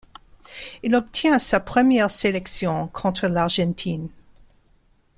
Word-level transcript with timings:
Il 0.81 0.95
obtient 0.95 1.37
sa 1.37 1.59
première 1.59 2.09
sélection 2.09 2.87
contre 2.87 3.27
l'Argentine. 3.27 4.09